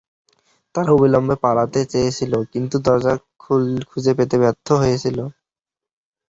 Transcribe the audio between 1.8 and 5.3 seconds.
চেয়েছিল, কিন্তু দরজা খুঁজে পেতে ব্যর্থ হয়েছিল।